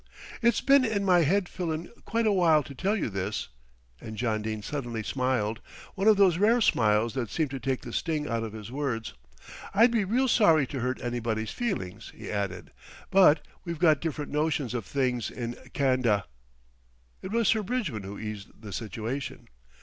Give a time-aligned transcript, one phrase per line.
[0.41, 3.49] "It's been in my head fillin' quite a while to tell you this;"
[3.99, 5.61] and John Dene suddenly smiled,
[5.93, 9.13] one of those rare smiles that seemed to take the sting out of his words.
[9.75, 12.71] "I'd be real sorry to hurt anybody's feelings," he added,
[13.11, 16.23] "but we've got different notions of things in Can'da."
[17.21, 19.49] It was Sir Bridgman who eased the situation.